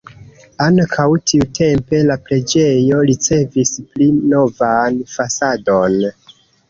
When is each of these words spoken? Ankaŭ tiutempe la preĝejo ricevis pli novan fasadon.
Ankaŭ 0.67 1.03
tiutempe 1.31 1.99
la 2.07 2.15
preĝejo 2.29 3.01
ricevis 3.11 3.75
pli 3.91 4.09
novan 4.33 4.99
fasadon. 5.17 6.01